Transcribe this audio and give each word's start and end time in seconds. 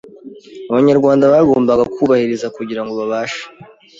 abanyarwanda 0.71 1.31
bagombaga 1.33 1.83
kubahiriza 1.93 2.47
kugira 2.55 2.81
ngo 2.83 2.93
babashe 2.99 3.43